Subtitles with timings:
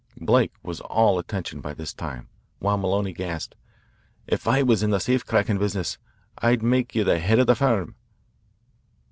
[0.19, 3.53] Blake was all attention by this time, while Maloney gasped,
[4.25, 5.99] "If I was in the safe cracking business,
[6.39, 7.93] I'd make you the head of the firm."